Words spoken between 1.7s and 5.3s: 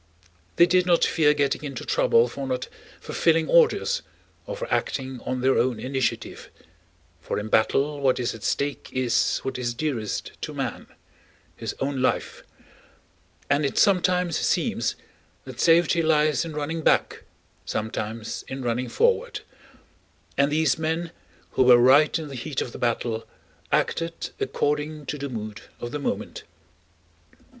trouble for not fulfilling orders or for acting